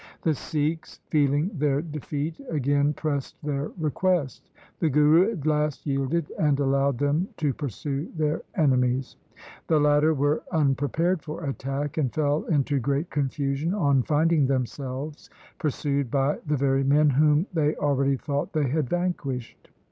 The 0.23 0.33
Sikhs 0.33 0.99
feeling 1.11 1.51
their 1.53 1.79
defeat, 1.79 2.41
again 2.49 2.91
pressed 2.91 3.35
their 3.43 3.69
request. 3.77 4.49
The 4.79 4.89
Guru 4.89 5.31
at 5.33 5.45
last 5.45 5.85
yielded, 5.85 6.31
and 6.39 6.59
allowed 6.59 6.97
them 6.97 7.27
to 7.37 7.53
pursue 7.53 8.07
their 8.17 8.41
enemies. 8.55 9.17
The 9.67 9.79
latter 9.79 10.15
were 10.15 10.41
un 10.51 10.73
prepared 10.73 11.21
for 11.21 11.43
attack, 11.43 11.99
and 11.99 12.11
fell 12.11 12.45
into 12.45 12.79
great 12.79 13.11
confusion 13.11 13.75
on 13.75 14.01
finding 14.01 14.47
themselves 14.47 15.29
pursued 15.59 16.09
by 16.09 16.39
the 16.47 16.57
very 16.57 16.83
men 16.83 17.11
whom 17.11 17.45
they 17.53 17.75
already 17.75 18.17
thought 18.17 18.53
they 18.53 18.69
had 18.69 18.89
vanquished. 18.89 19.69